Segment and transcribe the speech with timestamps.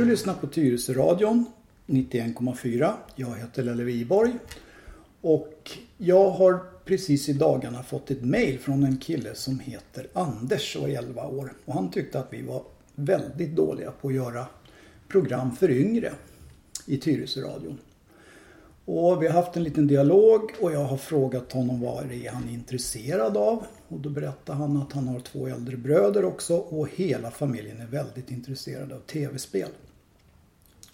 [0.00, 1.46] Du lyssnar på Tyresöradion
[1.86, 2.92] 91,4.
[3.16, 4.32] Jag heter Lelle Wiborg.
[5.20, 10.76] Och jag har precis i dagarna fått ett mail från en kille som heter Anders
[10.76, 11.52] och är 11 år.
[11.64, 12.62] Och han tyckte att vi var
[12.94, 14.46] väldigt dåliga på att göra
[15.08, 16.12] program för yngre
[16.86, 17.78] i Tyresöradion.
[18.84, 22.30] Och vi har haft en liten dialog och jag har frågat honom vad det är
[22.30, 23.66] han är intresserad av.
[23.88, 27.86] Och då berättar han att han har två äldre bröder också och hela familjen är
[27.86, 29.68] väldigt intresserad av tv-spel.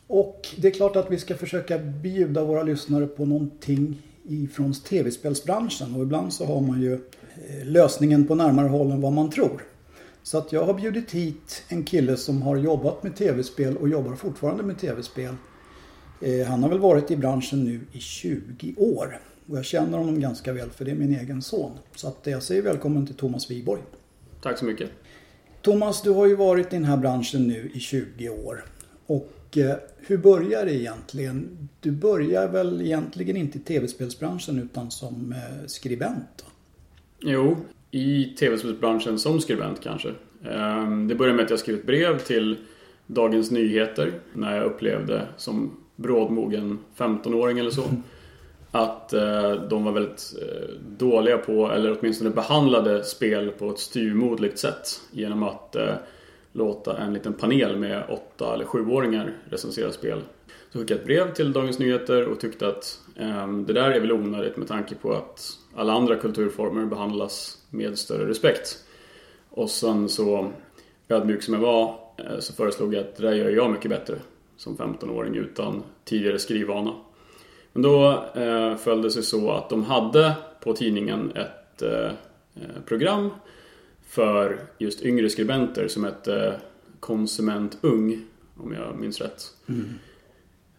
[0.06, 5.94] Och det är klart att vi ska försöka bjuda våra lyssnare på någonting ifrån tv-spelsbranschen
[5.94, 9.62] och ibland så har man ju eh, lösningen på närmare håll än vad man tror.
[10.22, 14.14] Så att jag har bjudit hit en kille som har jobbat med tv-spel och jobbar
[14.14, 15.34] fortfarande med tv-spel.
[16.22, 19.20] Eh, han har väl varit i branschen nu i 20 år.
[19.48, 21.72] Och jag känner honom ganska väl för det är min egen son.
[21.94, 23.82] Så att jag säger välkommen till Thomas Wiborg.
[24.42, 24.90] Tack så mycket.
[25.62, 28.64] Thomas, du har ju varit i den här branschen nu i 20 år.
[29.06, 31.68] Och eh, hur börjar det egentligen?
[31.80, 36.28] Du börjar väl egentligen inte i tv-spelsbranschen utan som eh, skribent?
[36.36, 36.44] Då?
[37.20, 37.56] Jo,
[37.90, 40.08] i tv-spelsbranschen som skribent kanske.
[40.50, 42.56] Ehm, det började med att jag skrev ett brev till
[43.06, 47.84] Dagens Nyheter när jag upplevde som brådmogen 15-åring eller så.
[48.70, 50.34] Att eh, de var väldigt
[50.98, 55.00] dåliga på, eller åtminstone behandlade spel på ett styrmodligt sätt.
[55.10, 55.76] Genom att
[56.56, 60.22] låta en liten panel med 8 eller 7-åringar recensera spel.
[60.72, 64.00] Så skickade jag ett brev till Dagens Nyheter och tyckte att eh, det där är
[64.00, 68.84] väl onödigt med tanke på att alla andra kulturformer behandlas med större respekt.
[69.50, 70.52] Och sen så,
[71.08, 74.16] ödmjuk som jag var, eh, så föreslog jag att det där gör jag mycket bättre
[74.56, 76.94] som 15-åring utan tidigare skrivvana.
[77.72, 82.10] Men då eh, föll det sig så att de hade på tidningen ett eh,
[82.54, 83.30] eh program
[84.06, 86.60] för just yngre skribenter som hette
[87.00, 88.24] Konsument Ung,
[88.56, 89.42] om jag minns rätt.
[89.68, 89.84] Mm.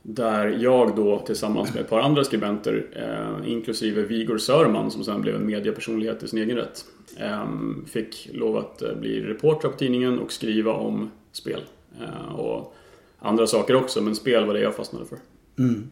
[0.02, 5.22] Där jag då tillsammans med ett par andra skribenter, eh, inklusive Vigor Sörman som sen
[5.22, 6.86] blev en mediepersonlighet i sin egen rätt,
[7.18, 7.48] eh,
[7.86, 11.62] fick lov att eh, bli reporter på tidningen och skriva om spel.
[12.02, 12.76] Eh, och
[13.20, 15.18] andra saker också, men spel var det jag fastnade för.
[15.60, 15.90] Mm.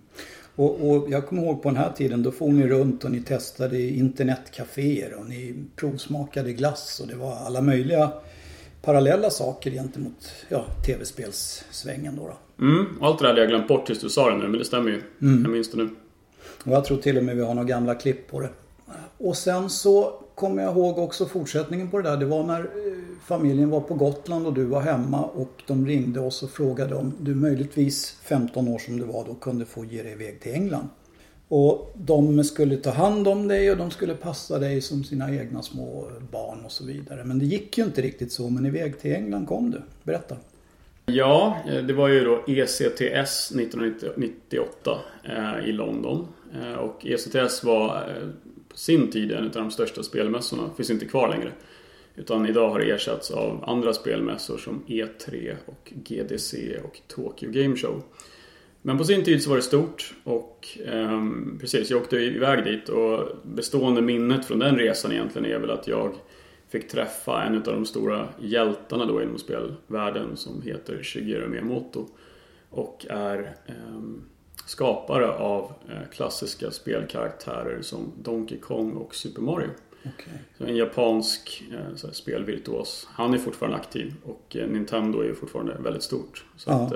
[0.55, 3.21] Och, och, jag kommer ihåg på den här tiden, då for ni runt och ni
[3.21, 8.11] testade internetcaféer och ni provsmakade glass och det var alla möjliga
[8.81, 12.27] parallella saker gentemot ja, tv-spelssvängen då.
[12.27, 12.65] då.
[12.65, 14.65] Mm, allt det där hade jag glömt bort tills du sa det nu, men det
[14.65, 15.01] stämmer ju.
[15.21, 15.41] Mm.
[15.41, 15.89] Jag minns det nu.
[16.65, 18.49] Och jag tror till och med vi har några gamla klipp på det.
[19.17, 22.17] Och sen så kommer jag ihåg också fortsättningen på det där.
[22.17, 22.67] Det var när eh,
[23.25, 27.13] familjen var på Gotland och du var hemma och de ringde oss och frågade om
[27.19, 30.89] du möjligtvis 15 år som du var då kunde få ge dig iväg till England.
[31.47, 35.61] Och de skulle ta hand om dig och de skulle passa dig som sina egna
[35.61, 37.23] små barn och så vidare.
[37.23, 38.49] Men det gick ju inte riktigt så.
[38.49, 39.81] Men iväg till England kom du.
[40.03, 40.35] Berätta.
[41.05, 46.27] Ja, eh, det var ju då ECTS 1998 eh, i London.
[46.53, 48.03] Eh, och ECTS var
[48.75, 50.69] på sin tid en av de största spelmässorna.
[50.77, 51.51] Finns inte kvar längre.
[52.15, 57.75] Utan idag har det ersatts av andra spelmässor som E3 och GDC och Tokyo Game
[57.75, 58.03] Show.
[58.81, 61.23] Men på sin tid så var det stort och eh,
[61.59, 65.87] precis, jag åkte iväg dit och bestående minnet från den resan egentligen är väl att
[65.87, 66.15] jag
[66.69, 72.07] fick träffa en av de stora hjältarna då inom spelvärlden som heter Shigeru Miyamoto
[72.69, 74.01] och är eh,
[74.65, 79.69] skapare av eh, klassiska spelkaraktärer som Donkey Kong och Super Mario.
[80.05, 80.69] Okay.
[80.69, 83.07] en japansk eh, spelvirtuos.
[83.11, 86.45] Han är fortfarande aktiv och eh, Nintendo är fortfarande väldigt stort.
[86.57, 86.89] Så att,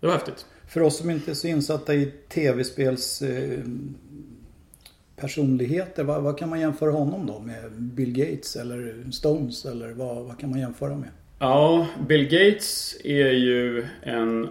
[0.00, 0.46] det var häftigt.
[0.68, 3.60] För oss som inte är så insatta i tv-spels eh,
[5.16, 7.72] personligheter, vad, vad, kan man jämföra honom då med?
[7.72, 11.08] Bill Gates eller Stones eller vad, vad kan man jämföra med?
[11.38, 14.48] Ja, Bill Gates är ju en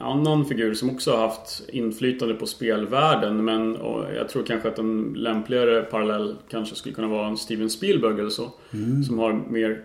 [0.00, 3.78] annan figur som också har haft inflytande på spelvärlden men
[4.14, 8.30] jag tror kanske att en lämpligare parallell kanske skulle kunna vara en Steven Spielberg eller
[8.30, 8.52] så.
[8.72, 9.04] Mm.
[9.04, 9.82] Som har mer,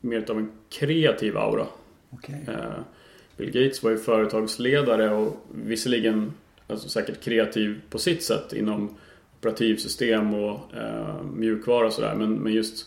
[0.00, 1.66] mer av en kreativ aura.
[2.10, 2.40] Okay.
[2.48, 2.78] Eh,
[3.36, 6.32] Bill Gates var ju företagsledare och visserligen
[6.66, 8.96] alltså säkert kreativ på sitt sätt inom
[9.38, 12.86] operativsystem och eh, mjukvara och sådär men, men just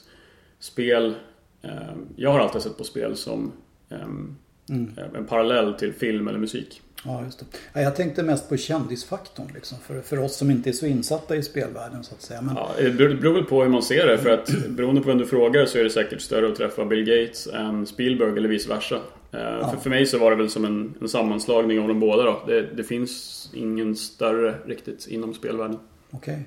[0.60, 1.16] spel
[1.62, 1.72] eh,
[2.16, 3.52] Jag har alltid sett på spel som
[3.90, 4.36] ehm,
[4.70, 4.92] Mm.
[5.16, 6.82] En parallell till film eller musik.
[7.06, 7.44] Ja, just
[7.74, 7.82] det.
[7.82, 11.44] Jag tänkte mest på kändisfaktorn liksom, för, för oss som inte är så insatta i
[11.44, 12.42] spelvärlden så att säga.
[12.42, 12.56] Men...
[12.56, 14.18] Ja, det beror väl på hur man ser det.
[14.18, 17.06] För att beroende på vem du frågar så är det säkert större att träffa Bill
[17.06, 18.96] Gates än Spielberg eller vice versa.
[19.32, 19.72] Eh, ja.
[19.72, 22.44] För, för mig så var det väl som en, en sammanslagning av de båda då.
[22.48, 25.80] Det, det finns ingen större riktigt inom spelvärlden.
[26.12, 26.34] Okej.
[26.34, 26.44] Okay.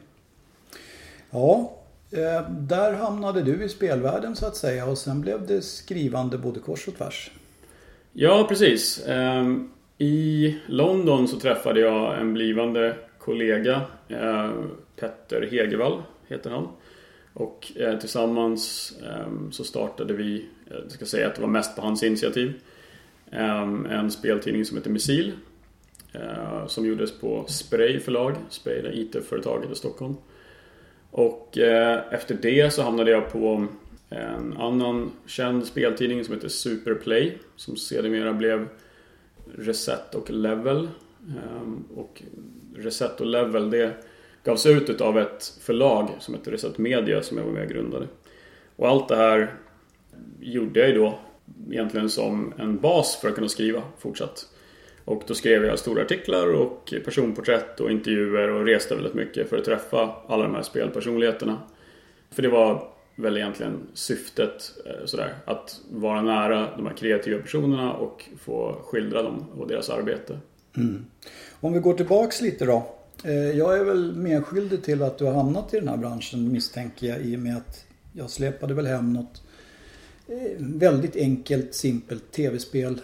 [1.30, 1.78] Ja,
[2.10, 6.60] eh, där hamnade du i spelvärlden så att säga och sen blev det skrivande både
[6.60, 7.30] kors och tvärs.
[8.14, 9.06] Ja, precis.
[9.06, 14.50] Ehm, I London så träffade jag en blivande kollega, eh,
[14.96, 16.68] Petter Hegevall heter han.
[17.32, 20.36] Och eh, tillsammans ehm, så startade vi,
[20.70, 22.52] eh, jag ska säga att det var mest på hans initiativ,
[23.30, 25.32] ehm, en speltidning som heter Missil.
[26.66, 30.14] Som gjordes på Spray förlag, Spray är IT-företaget i Stockholm.
[31.10, 31.58] Och
[32.10, 33.66] efter det så hamnade jag på
[34.16, 38.68] en annan känd speltidning som heter Superplay som sedermera blev
[39.58, 40.88] Reset och Level.
[41.28, 42.22] Ehm, och
[42.76, 43.92] Reset och Level det
[44.44, 48.06] gavs ut av ett förlag som heter Reset Media som jag var med och grundade.
[48.76, 49.54] Och allt det här
[50.40, 51.18] gjorde jag ju då
[51.70, 54.48] egentligen som en bas för att kunna skriva fortsatt.
[55.04, 59.58] Och då skrev jag stora artiklar och personporträtt och intervjuer och reste väldigt mycket för
[59.58, 61.58] att träffa alla de här spelpersonligheterna.
[62.30, 65.34] För det var väl egentligen syftet eh, sådär.
[65.44, 70.38] Att vara nära de här kreativa personerna och få skildra dem och deras arbete.
[70.76, 71.04] Mm.
[71.60, 72.94] Om vi går tillbaks lite då.
[73.24, 77.06] Eh, jag är väl medskyldig till att du har hamnat i den här branschen misstänker
[77.06, 79.42] jag i och med att jag släpade väl hem något
[80.26, 83.00] eh, väldigt enkelt, simpelt tv-spel.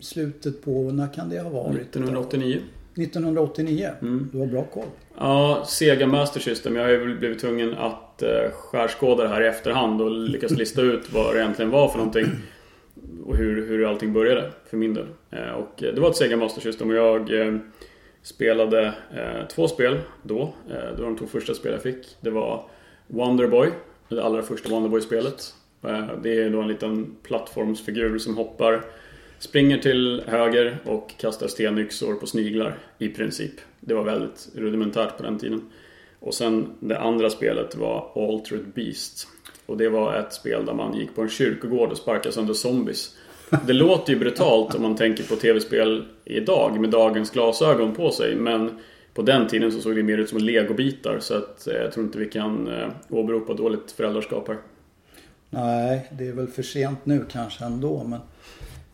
[0.00, 1.80] Slutet på, när kan det ha varit?
[1.80, 2.60] 1989.
[2.96, 3.90] 1989?
[4.02, 4.30] Mm.
[4.32, 4.86] Du har bra koll.
[5.18, 6.76] Ja, Sega Master System.
[6.76, 10.82] Jag har ju blivit tvungen att eh, skärskåda det här i efterhand och lyckas lista
[10.82, 12.26] ut vad det egentligen var för någonting.
[13.26, 15.06] Och hur, hur allting började för min del.
[15.30, 17.56] Eh, och det var ett Sega Master System och jag eh,
[18.22, 18.94] spelade
[19.54, 20.54] två spel då.
[20.68, 22.16] Det var de två första spel jag fick.
[22.20, 22.64] Det var
[23.06, 23.68] Wonderboy,
[24.08, 25.54] det allra första Wonderboy-spelet.
[26.22, 28.84] Det är då en liten plattformsfigur som hoppar
[29.44, 33.52] Springer till höger och kastar stenyxor på sniglar i princip.
[33.80, 35.70] Det var väldigt rudimentärt på den tiden.
[36.20, 39.28] Och sen det andra spelet var Altered Beast.
[39.66, 43.16] Och det var ett spel där man gick på en kyrkogård och sparkade sönder zombies.
[43.66, 48.36] Det låter ju brutalt om man tänker på tv-spel idag med dagens glasögon på sig.
[48.36, 48.78] Men
[49.14, 51.18] på den tiden så såg det mer ut som legobitar.
[51.20, 54.58] Så att eh, jag tror inte vi kan eh, åberopa dåligt föräldraskap här.
[55.50, 58.04] Nej, det är väl för sent nu kanske ändå.
[58.04, 58.20] Men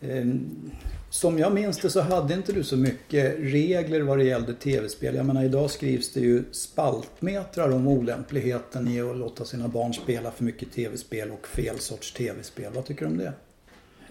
[0.00, 0.70] Ehm,
[1.10, 5.14] som jag minns det så hade inte du så mycket regler vad det gällde tv-spel.
[5.14, 10.30] Jag menar idag skrivs det ju spaltmetrar om olämpligheten i att låta sina barn spela
[10.30, 12.72] för mycket tv-spel och fel sorts tv-spel.
[12.74, 13.32] Vad tycker du om det?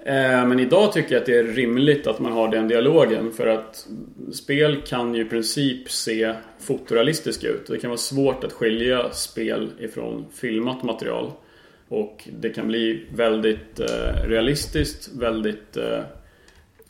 [0.04, 3.48] Eh, men idag tycker jag att det är rimligt att man har den dialogen för
[3.48, 3.88] att
[4.34, 7.68] spel kan ju i princip se fotorealistiska ut.
[7.68, 11.32] Det kan vara svårt att skilja spel ifrån filmat material.
[11.90, 16.00] Och det kan bli väldigt eh, realistiskt, väldigt eh,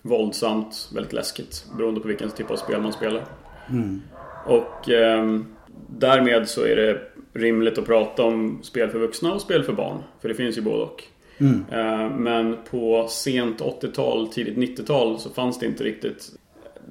[0.02, 1.66] våldsamt, väldigt läskigt.
[1.78, 3.26] Beroende på vilken typ av spel man spelar.
[3.70, 4.02] Mm.
[4.46, 5.40] Och eh,
[5.88, 7.02] därmed så är det
[7.34, 10.04] rimligt att prata om spel för vuxna och spel för barn.
[10.22, 11.04] För det finns ju både och.
[11.38, 11.66] Mm.
[11.72, 16.32] Eh, men på sent 80-tal, tidigt 90-tal så fanns det inte riktigt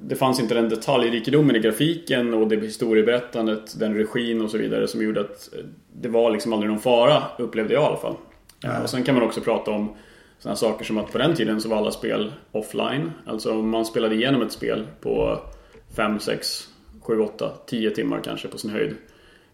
[0.01, 4.87] det fanns inte den detaljrikedomen i grafiken och det historieberättandet, den regin och så vidare
[4.87, 5.49] som gjorde att
[5.93, 8.15] det var liksom aldrig någon fara, upplevde jag i alla fall.
[8.61, 8.83] Ja.
[8.83, 9.95] Och sen kan man också prata om
[10.39, 13.11] sådana saker som att på den tiden så var alla spel offline.
[13.25, 15.39] Alltså man spelade igenom ett spel på
[15.95, 16.67] 5, 6,
[17.01, 18.95] 7, 8, 10 timmar kanske på sin höjd.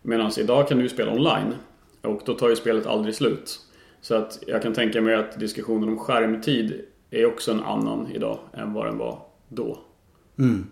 [0.02, 1.54] Medan idag kan du spela online
[2.02, 3.60] och då tar ju spelet aldrig slut.
[4.02, 8.40] Så att jag kan tänka mig att diskussionen om skärmtid är också en annan idag
[8.54, 9.80] än vad den var då.
[10.38, 10.66] Mm.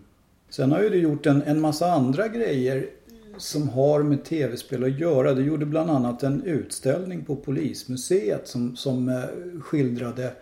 [0.50, 2.90] Sen har ju du gjort en, en massa andra grejer
[3.38, 5.34] som har med tv-spel att göra.
[5.34, 10.34] Du gjorde bland annat en utställning på Polismuseet som, som eh, skildrade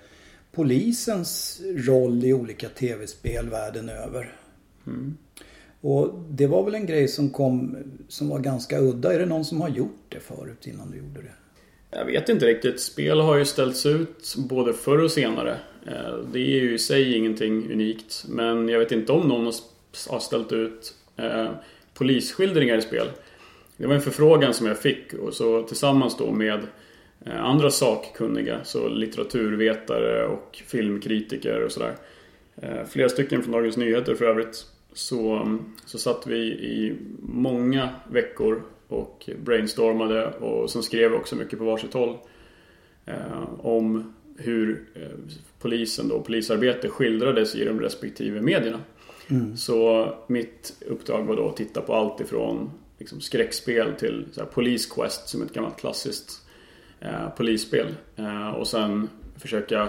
[0.51, 4.35] polisens roll i olika tv-spel världen över.
[4.87, 5.17] Mm.
[5.81, 9.13] Och det var väl en grej som kom som var ganska udda.
[9.13, 11.40] Är det någon som har gjort det förut innan du gjorde det?
[11.91, 12.79] Jag vet inte riktigt.
[12.79, 15.57] Spel har ju ställts ut både förr och senare.
[15.87, 18.25] Eh, det är ju i sig ingenting unikt.
[18.29, 19.45] Men jag vet inte om någon
[20.09, 21.49] har ställt ut eh,
[21.93, 23.07] polisskildringar i spel.
[23.77, 26.59] Det var en förfrågan som jag fick och så tillsammans då med
[27.25, 31.95] eh, andra sakkunniga, så litteraturvetare och filmkritiker och sådär.
[32.89, 34.65] Flera stycken från Dagens Nyheter för övrigt.
[34.93, 41.59] Så, mm, så satt vi i många veckor och brainstormade och sen skrev också mycket
[41.59, 42.17] på varsitt håll.
[43.57, 45.01] om hur eh,
[45.59, 48.79] polisen då, polisarbete skildrades i de respektive medierna.
[49.29, 49.57] Mm.
[49.57, 54.89] Så mitt uppdrag var då att titta på allt ifrån liksom, skräckspel till så Police
[54.95, 56.47] Quest som ett gammalt klassiskt
[56.99, 57.87] eh, polisspel.
[58.15, 59.81] Eh, och sen försöka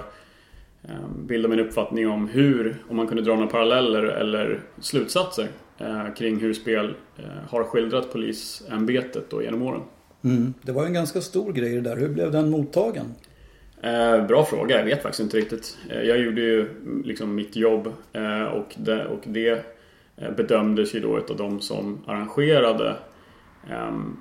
[0.82, 5.42] eh, bilda mig en uppfattning om hur, om man kunde dra några paralleller eller slutsatser
[5.44, 5.48] eh,
[6.18, 9.82] kring hur spel eh, har skildrat polisämbetet då genom åren.
[10.24, 10.54] Mm.
[10.62, 11.96] Det var en ganska stor grej det där.
[11.96, 13.06] Hur blev den mottagen?
[13.82, 15.78] Eh, bra fråga, jag vet faktiskt inte riktigt.
[15.90, 16.68] Eh, jag gjorde ju
[17.04, 19.64] liksom mitt jobb eh, och, det, och det
[20.16, 22.96] eh, bedömdes ju då av de som arrangerade
[23.70, 24.16] ehm,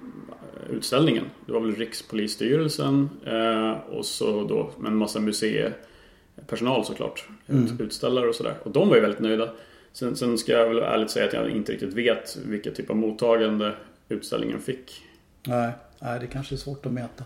[0.69, 1.25] utställningen.
[1.45, 7.27] Det var väl Rikspolisstyrelsen eh, och så då med en massa museipersonal såklart.
[7.47, 7.67] Mm.
[7.79, 8.55] Utställare och sådär.
[8.63, 9.49] Och de var ju väldigt nöjda.
[9.93, 12.95] Sen, sen ska jag väl ärligt säga att jag inte riktigt vet vilket typ av
[12.95, 13.73] mottagande
[14.09, 15.01] utställningen fick.
[15.43, 17.23] Nej, nej det kanske är svårt att mäta.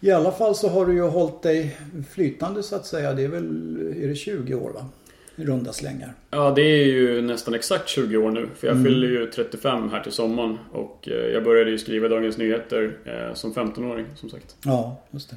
[0.00, 1.78] I alla fall så har du ju hållit dig
[2.10, 3.12] flytande så att säga.
[3.12, 4.86] Det är väl, är det 20 år va?
[5.36, 6.14] I runda slängar.
[6.30, 8.48] Ja, det är ju nästan exakt 20 år nu.
[8.54, 8.84] För jag mm.
[8.84, 10.58] fyller ju 35 här till sommaren.
[10.72, 14.56] Och eh, jag började ju skriva Dagens Nyheter eh, som 15-åring som sagt.
[14.64, 15.36] Ja, just det.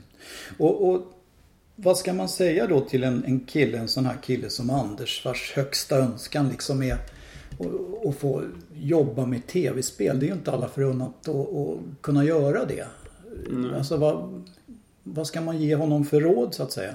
[0.58, 1.02] Och, och
[1.76, 5.26] vad ska man säga då till en, en kille, en sån här kille som Anders
[5.26, 6.98] vars högsta önskan liksom är
[8.06, 10.20] att få jobba med tv-spel.
[10.20, 12.86] Det är ju inte alla förunnat att kunna göra det.
[13.50, 13.74] Mm.
[13.74, 14.44] Alltså vad,
[15.04, 16.94] vad ska man ge honom för råd så att säga?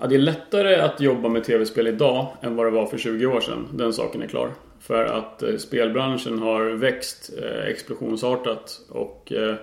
[0.00, 3.26] Ja, det är lättare att jobba med tv-spel idag än vad det var för 20
[3.26, 3.66] år sedan.
[3.74, 4.50] Den saken är klar.
[4.80, 9.54] För att eh, spelbranschen har växt eh, explosionsartat och eh,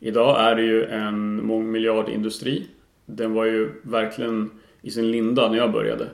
[0.00, 2.66] idag är det ju en mångmiljardindustri.
[3.10, 4.50] Den var ju verkligen
[4.82, 6.08] i sin linda när jag började.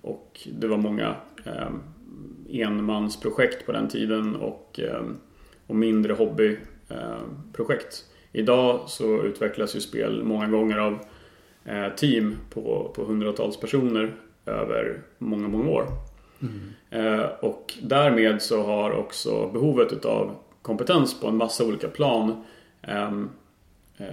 [0.00, 1.70] Och det var många eh,
[2.48, 5.02] enmansprojekt på den tiden och, eh,
[5.66, 8.04] och mindre hobbyprojekt.
[8.32, 10.98] Idag så utvecklas ju spel många gånger av
[11.64, 14.14] eh, team på, på hundratals personer
[14.46, 15.86] över många, många år.
[16.42, 16.60] Mm.
[16.90, 22.44] Eh, och därmed så har också behovet utav kompetens på en massa olika plan
[22.82, 23.28] ehm, eh,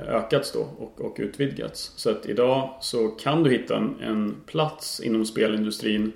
[0.07, 1.93] ökats då och, och utvidgats.
[1.95, 6.11] Så att idag så kan du hitta en, en plats inom spelindustrin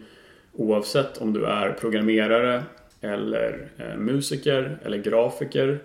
[0.54, 2.64] oavsett om du är programmerare
[3.02, 5.80] eller eh, musiker eller grafiker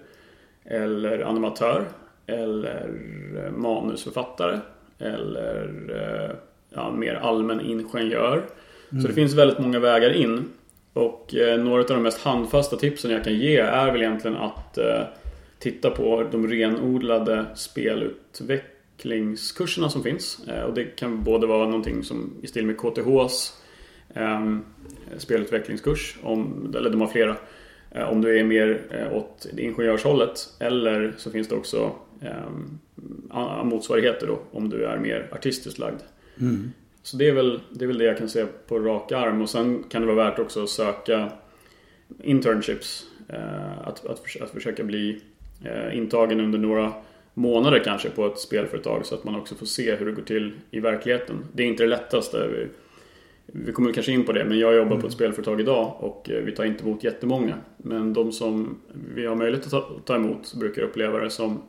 [0.65, 1.85] eller animatör
[2.27, 2.91] eller
[3.37, 4.61] eh, manusförfattare
[4.99, 6.37] eller eh,
[6.75, 8.43] ja, mer allmän ingenjör.
[8.91, 9.03] Mm.
[9.03, 10.49] Så det finns väldigt många vägar in.
[10.93, 14.79] Och eh, några av de mest handfasta tipsen jag kan ge är väl egentligen att
[14.79, 15.03] eh,
[15.61, 20.49] titta på de renodlade spelutvecklingskurserna som finns.
[20.49, 23.63] Eh, och det kan både vara någonting som i stil med KTHs
[24.15, 24.65] ehm,
[25.19, 27.37] spelutvecklingskurs, om, eller de har flera.
[27.91, 28.81] Eh, om du är mer
[29.13, 30.49] åt ingenjörshållet.
[30.59, 32.51] Eller så finns det också eh,
[33.65, 36.01] motsvarigheter då om du är mer artistiskt lagd.
[36.41, 36.73] Mm.
[37.03, 39.51] Så det är, väl, det är väl det jag kan säga på rak arm och
[39.51, 41.33] sen kan det vara värt också att söka
[42.23, 43.07] internships.
[43.29, 45.17] Eh, att, att, att försöka bli eh,
[45.93, 46.93] intagen under några
[47.35, 50.53] månader kanske på ett spelföretag så att man också får se hur det går till
[50.71, 51.37] i verkligheten.
[51.53, 52.49] Det är inte det lättaste.
[52.49, 52.69] Vi,
[53.47, 55.01] vi kommer kanske in på det, men jag jobbar mm.
[55.01, 57.55] på ett spelföretag idag och eh, vi tar inte emot jättemånga.
[57.77, 58.79] Men de som
[59.15, 61.63] vi har möjlighet att ta, ta emot brukar uppleva det som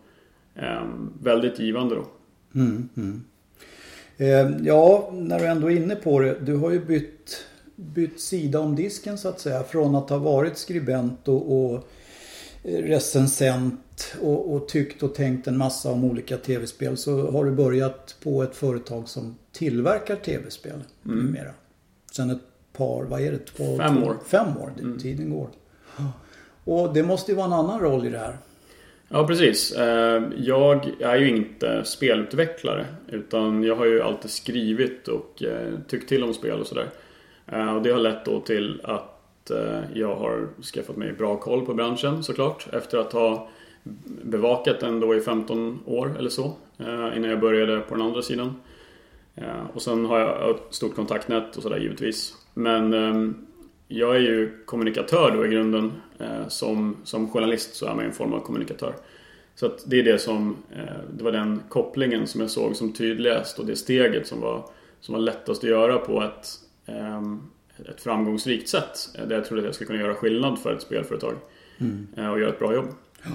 [0.55, 2.05] Ehm, väldigt givande då.
[2.55, 3.23] Mm, mm.
[4.17, 6.37] Eh, ja, när du ändå är inne på det.
[6.41, 7.45] Du har ju bytt,
[7.75, 9.63] bytt sida om disken så att säga.
[9.63, 11.89] Från att ha varit skribent och, och
[12.63, 18.15] recensent och, och, tyckt och tänkt en massa om olika tv-spel så har du börjat
[18.23, 21.19] på ett företag som tillverkar tv-spel mm.
[21.19, 21.51] numera.
[22.11, 22.41] Sen ett
[22.73, 23.37] par, vad är det?
[23.37, 24.17] Två, fem år.
[24.25, 24.99] Fem år, mm.
[24.99, 25.49] tiden går.
[26.63, 28.37] Och det måste ju vara en annan roll i det här.
[29.09, 29.71] Ja, precis.
[29.71, 36.09] Eh, jag är ju inte spelutvecklare utan jag har ju alltid skrivit och eh, tyckt
[36.09, 36.87] till om spel och sådär.
[37.47, 39.10] Eh, och det har lett då till att
[39.49, 43.49] Eh, jag har skaffat mig bra koll på branschen såklart efter att ha
[44.23, 48.21] bevakat den då i 15 år eller så eh, innan jag började på den andra
[48.21, 48.55] sidan.
[49.35, 52.33] Eh, och sen har jag ett stort kontaktnät och sådär givetvis.
[52.53, 53.47] Men ehm,
[53.87, 55.91] jag är ju kommunikatör då i grunden.
[56.47, 58.93] Som, som journalist så är man en form av kommunikatör.
[59.55, 60.57] Så att det är det som,
[61.13, 64.65] det var den kopplingen som jag såg som tydligast och det steget som var,
[64.99, 66.47] som var lättast att göra på ett,
[66.85, 67.41] ehm,
[67.89, 69.09] ett framgångsrikt sätt.
[69.27, 71.35] Där jag trodde att jag skulle kunna göra skillnad för ett spelföretag.
[71.77, 72.07] Mm.
[72.31, 72.87] Och göra ett bra jobb.
[73.23, 73.29] Ja.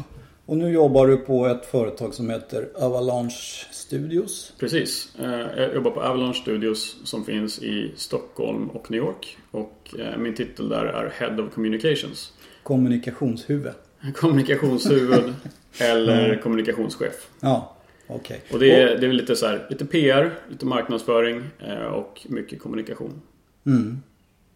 [0.47, 4.53] Och nu jobbar du på ett företag som heter Avalanche Studios.
[4.59, 5.17] Precis.
[5.19, 9.38] Eh, jag jobbar på Avalanche Studios som finns i Stockholm och New York.
[9.50, 12.33] Och eh, min titel där är Head of Communications.
[12.62, 13.73] Kommunikationshuvud.
[14.15, 15.35] Kommunikationshuvud
[15.79, 16.43] eller mm.
[16.43, 17.29] kommunikationschef.
[17.41, 17.76] Ja,
[18.07, 18.17] okej.
[18.19, 18.55] Okay.
[18.55, 22.61] Och det är, det är lite så här, lite PR, lite marknadsföring eh, och mycket
[22.61, 23.21] kommunikation.
[23.67, 24.03] Mm.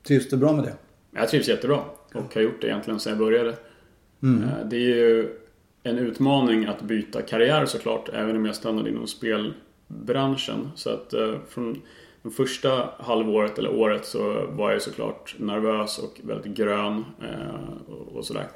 [0.03, 0.75] Trivs du bra med det?
[1.11, 3.57] Jag trivs jättebra och har gjort det egentligen sedan jag började.
[4.23, 4.49] Mm.
[4.71, 5.29] Det är ju
[5.83, 10.71] en utmaning att byta karriär såklart, även om jag stannade inom spelbranschen.
[10.75, 11.83] Så att eh, från
[12.23, 17.83] det första halvåret eller året så var jag såklart nervös och väldigt grön eh,
[18.15, 18.47] och sådär.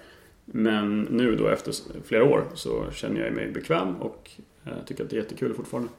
[0.45, 1.75] Men nu då efter
[2.05, 4.31] flera år så känner jag mig bekväm och
[4.65, 5.91] eh, tycker att det är jättekul fortfarande.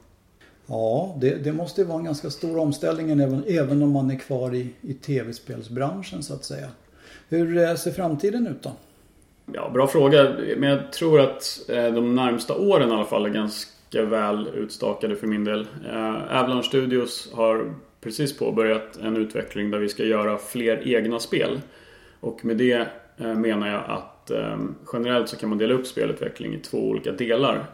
[0.66, 4.54] Ja, det, det måste vara en ganska stor omställning även, även om man är kvar
[4.54, 6.68] i, i tv-spelsbranschen så att säga.
[7.28, 8.72] Hur eh, ser framtiden ut då?
[9.52, 10.36] Ja, bra fråga.
[10.56, 15.16] Men jag tror att eh, de närmsta åren i alla fall är ganska väl utstakade
[15.16, 15.66] för min del.
[15.92, 21.60] Eh, Avalon Studios har precis påbörjat en utveckling där vi ska göra fler egna spel.
[22.20, 24.30] Och med det menar jag att
[24.92, 27.66] generellt så kan man dela upp spelutveckling i två olika delar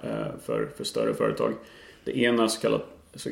[0.44, 1.52] för, för större företag.
[2.04, 2.80] Det ena är så kallad,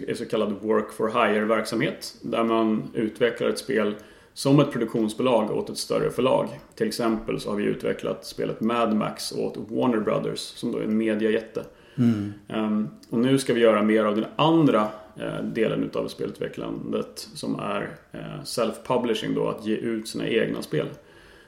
[0.09, 3.95] är så kallad Work for Hire-verksamhet där man utvecklar ett spel
[4.35, 6.49] som ett produktionsbolag åt ett större förlag.
[6.75, 10.83] Till exempel så har vi utvecklat spelet Mad Max åt Warner Brothers som då är
[10.83, 11.65] en mediajätte.
[11.99, 12.33] Mm.
[12.49, 14.89] Um, och nu ska vi göra mer av den andra
[15.21, 17.83] uh, delen utav spelutvecklandet som är
[18.15, 20.87] uh, self-publishing då, att ge ut sina egna spel.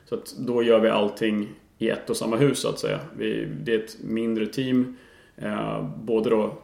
[0.04, 1.48] Så att då gör vi allting
[1.78, 2.98] i ett och samma hus så att säga.
[3.16, 4.96] Vi, det är ett mindre team.
[5.42, 6.58] Uh, både då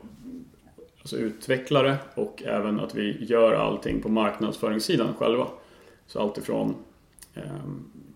[1.00, 5.46] alltså utvecklare och även att vi gör allting på marknadsföringssidan själva.
[6.06, 6.74] Så allt ifrån
[7.34, 7.42] eh,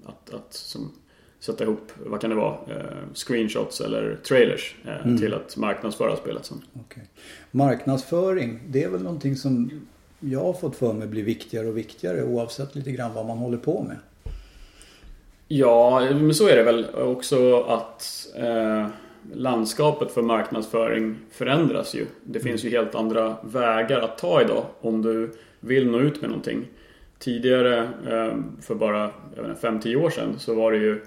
[0.05, 0.93] att, att som,
[1.41, 5.19] sätta ihop, vad kan det vara, eh, screenshots eller trailers eh, mm.
[5.19, 6.63] till att marknadsföra spelet sen.
[6.87, 7.03] Okay.
[7.51, 9.71] Marknadsföring, det är väl någonting som
[10.21, 13.59] jag har fått för mig blir viktigare och viktigare oavsett lite grann vad man håller
[13.59, 13.97] på med.
[15.49, 18.87] Ja, men så är det väl också att eh,
[19.35, 22.07] landskapet för marknadsföring förändras ju.
[22.25, 26.31] Det finns ju helt andra vägar att ta idag om du vill nå ut med
[26.31, 26.69] någonting.
[27.19, 29.11] Tidigare, eh, för bara
[29.61, 31.01] 5-10 år sedan, så var det ju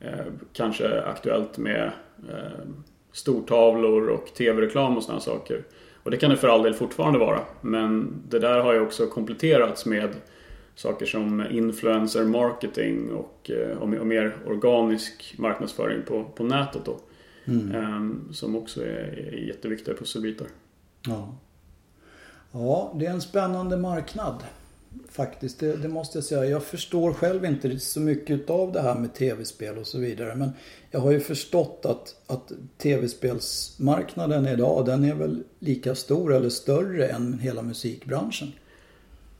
[0.00, 1.90] eh, kanske aktuellt med
[2.28, 2.64] eh,
[3.12, 5.62] stortavlor och tv-reklam och sådana saker.
[6.02, 7.40] Och det kan det för all del fortfarande vara.
[7.60, 10.08] Men det där har ju också kompletterats med
[10.74, 16.98] saker som influencer marketing och, och mer organisk marknadsföring på, på nätet då.
[17.44, 18.32] Mm.
[18.32, 20.46] Som också är, är jätteviktiga pusselbitar.
[21.06, 21.34] Ja.
[22.52, 24.44] ja, det är en spännande marknad.
[25.08, 26.44] Faktiskt, det, det, måste jag säga.
[26.44, 30.34] Jag förstår själv inte så mycket av det här med tv-spel och så vidare.
[30.34, 30.50] Men
[30.90, 37.06] jag har ju förstått att, att tv-spelsmarknaden idag, den är väl lika stor eller större
[37.06, 38.52] än hela musikbranschen.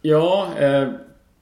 [0.03, 0.89] Ja, eh,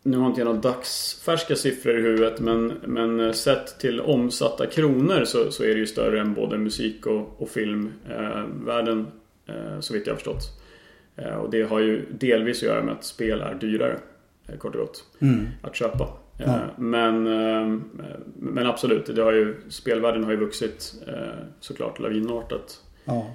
[0.03, 5.25] nu har inte jag några dagsfärska siffror i huvudet men, men sett till omsatta kronor
[5.25, 9.07] så, så är det ju större än både musik och, och filmvärlden
[9.47, 10.63] eh, så vitt jag har förstått.
[11.17, 13.99] Eh, och det har ju delvis att göra med att spel är dyrare
[14.49, 15.47] eh, kort och gott mm.
[15.63, 16.09] att köpa.
[16.39, 16.61] Eh, ja.
[16.77, 17.79] Men, eh,
[18.35, 22.81] men absolut, det har ju, spelvärlden har ju vuxit eh, såklart lavinartat.
[23.05, 23.27] Ja.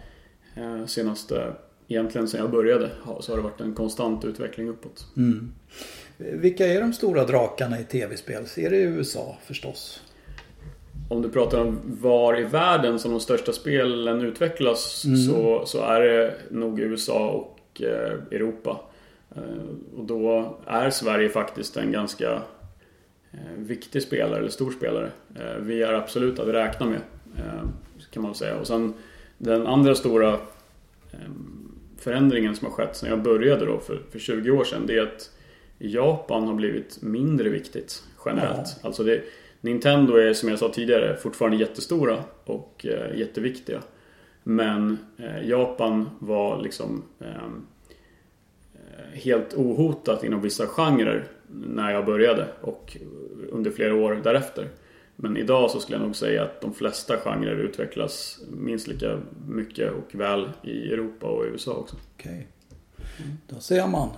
[0.88, 1.54] Senaste,
[1.88, 5.08] egentligen sen jag började så har det varit en konstant utveckling uppåt.
[5.18, 5.52] Mm.
[6.18, 8.44] Vilka är de stora drakarna i tv-spel?
[8.58, 10.02] Är det USA förstås?
[11.10, 15.18] Om du pratar om var i världen som de största spelen utvecklas mm.
[15.18, 18.80] så, så är det nog USA och eh, Europa.
[19.36, 22.42] Eh, och då är Sverige faktiskt en ganska
[23.32, 25.12] eh, viktig spelare, eller stor spelare.
[25.60, 27.02] Vi är absolut att räkna med,
[28.12, 28.56] kan man säga.
[28.56, 28.94] Och sen
[29.38, 30.40] den andra stora
[31.98, 35.04] förändringen som har skett sen jag började då för, för 20 år sedan, det är
[35.04, 35.37] att
[35.78, 38.78] Japan har blivit mindre viktigt generellt.
[38.82, 38.88] Ja.
[38.88, 39.24] Alltså det,
[39.62, 43.82] Nintendo är som jag sa tidigare fortfarande jättestora och eh, jätteviktiga.
[44.44, 47.66] Men eh, Japan var liksom ehm,
[48.74, 52.98] eh, helt ohotat inom vissa genrer när jag började och
[53.50, 54.70] under flera år därefter.
[55.16, 59.92] Men idag så skulle jag nog säga att de flesta genrer utvecklas minst lika mycket
[59.92, 61.96] och väl i Europa och USA också.
[62.16, 62.48] Okej.
[63.48, 64.10] Då ser man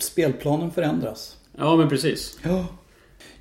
[0.00, 1.36] spelplanen förändras.
[1.56, 2.38] Ja, men precis.
[2.42, 2.66] Ja.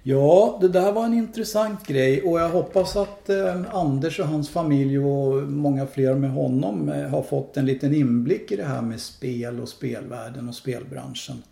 [0.04, 4.50] Ja, det där var en intressant grej och jag hoppas att eh, Anders och hans
[4.50, 8.82] familj och många fler med honom eh, har fått en liten inblick i det här
[8.82, 11.44] med spel och spelvärlden och spelbranschen.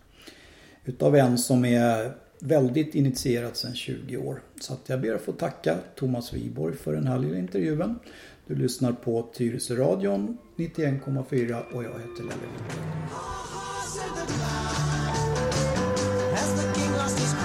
[0.84, 4.42] Utav en som är väldigt initierad sedan 20 år.
[4.60, 7.98] Så att jag ber att få tacka Thomas Wiborg för den här lilla intervjun.
[8.46, 12.76] Du lyssnar på Tyresö radion 91,4 och jag heter Lelle Wiborg.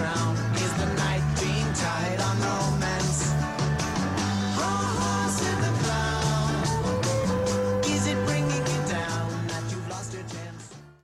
[0.02, 0.31] around.